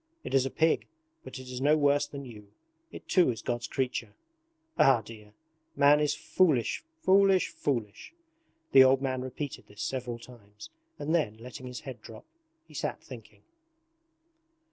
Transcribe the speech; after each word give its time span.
It 0.23 0.33
is 0.33 0.47
a 0.47 0.49
pig, 0.49 0.87
but 1.23 1.37
it 1.37 1.47
is 1.47 1.61
no 1.61 1.77
worse 1.77 2.07
than 2.07 2.25
you 2.25 2.51
it 2.91 3.07
too 3.07 3.29
is 3.29 3.43
God's 3.43 3.67
creature. 3.67 4.15
Ah, 4.79 5.01
dear! 5.03 5.35
Man 5.75 5.99
is 5.99 6.15
foolish, 6.15 6.83
foolish, 7.03 7.49
foolish!' 7.49 8.11
The 8.71 8.83
old 8.83 9.03
man 9.03 9.21
repeated 9.21 9.67
this 9.67 9.83
several 9.83 10.17
times 10.17 10.71
and 10.97 11.13
then, 11.13 11.37
letting 11.37 11.67
his 11.67 11.81
head 11.81 12.01
drop, 12.01 12.25
he 12.67 12.73
sat 12.73 12.99
thinking. 13.03 13.43